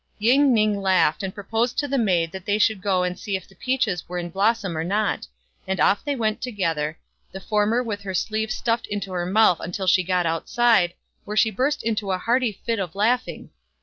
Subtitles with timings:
[0.17, 3.47] Ying ning laughed, and proposed to the maid that they should go and see if
[3.47, 5.27] the peaches were in blossom or not;
[5.67, 6.97] and off they went together,
[7.31, 11.51] the former with her sleeve stuffed into her mouth until she got outside, where she
[11.51, 13.51] burst into a hearty fit of laughing.